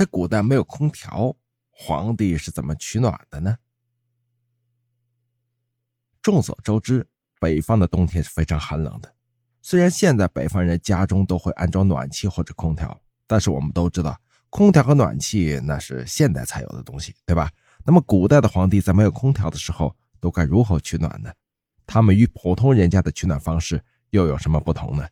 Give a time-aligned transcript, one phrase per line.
[0.00, 1.36] 在古代没有空调，
[1.68, 3.54] 皇帝是怎么取暖的呢？
[6.22, 7.06] 众所周知，
[7.38, 9.14] 北方的冬天是非常寒冷的。
[9.60, 14.18] 虽然现在北方人家中都会安装暖气或者空调，但是我们都知道，
[14.48, 17.52] 空调和暖气那是现代才有的东西，对吧？
[17.84, 21.30] 那么古代的皇帝在没有空调的时候，都该如何取暖呢？
[21.84, 25.06] 他们与普通人家的取暖方式又有什么不同呢？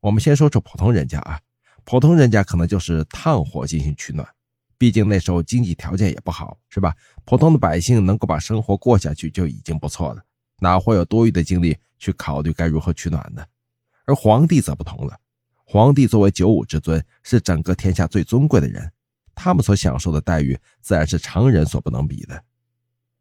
[0.00, 1.40] 我们先说说普通人家啊，
[1.84, 4.26] 普通人家可能就是炭火进行取暖，
[4.78, 6.94] 毕竟那时候经济条件也不好，是吧？
[7.24, 10.22] 普通的百姓能够把生活过下去就已经不错了，
[10.60, 13.44] 哪会有多余的精力去考虑该如何取暖呢？
[14.04, 15.18] 而皇帝则不同了，
[15.64, 18.90] 皇帝作为九五之尊，是整个天下最尊贵的人，
[19.34, 22.44] 他们所享受的待遇自然是常人所不能比的。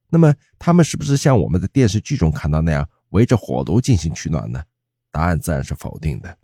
[0.09, 4.63] 那么，他们是不是像我们在电视剧中看到那样围着火炉进行取暖呢？
[5.11, 6.37] 答案自然是否定的。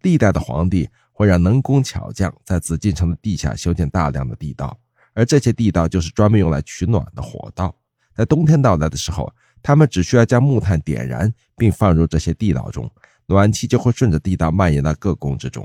[0.00, 0.88] 历代的皇帝
[1.22, 4.76] 会让能工巧匠在紫禁城的地下修建大量的地道，
[5.14, 7.72] 而这些地道就是专门用来取暖的火道。
[8.12, 12.90] 在冬天到来的时候，他们只需要将木炭点燃，并放入这些地道中。
[13.26, 15.64] 暖气就会顺着地道蔓延到各宫之中。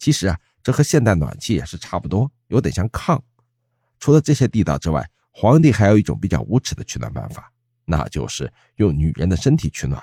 [0.00, 3.20] 其实啊，这和现代暖气也是差不多，有点像炕。
[4.00, 7.52] 除了这些地道之外，皇帝还有一种比较无耻的取暖办法，
[7.84, 10.02] 那就是用女人的身体取暖。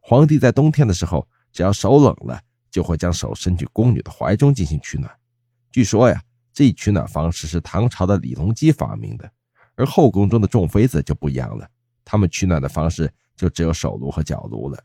[0.00, 2.40] 皇帝在冬天的时候，只要手冷了，
[2.70, 5.10] 就会将手伸去宫女的怀中进行取暖。
[5.72, 9.30] 据说呀，这一取暖方式是唐朝的李隆基发明的。
[9.76, 11.68] 而后宫中的众妃子就不一样了，
[12.04, 14.78] 她们取暖的方式就只有手炉和脚炉了。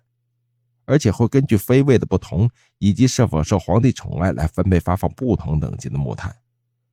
[0.86, 6.34] 而且会根据妃位的不同，以及是否受皇帝宠爱来分配发放不同等级的木炭。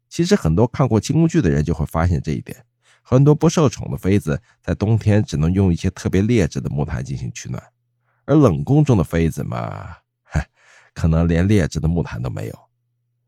[0.09, 2.65] 其实很多看过清宫剧的人就会发现这一点：
[3.03, 7.63] 很多不受宠的妃子在冬天只能用一些特别劣质的木炭进行取暖，
[8.25, 9.97] 而冷宫中的妃子嘛，
[10.95, 12.59] 可能连劣质的木炭都没有。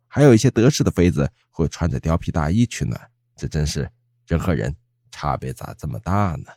[0.06, 3.00] 还有一些得势的妃子会穿着貂皮大衣取暖，
[3.36, 3.90] 这真是
[4.26, 4.74] 人和人
[5.10, 6.52] 差别咋这么大呢？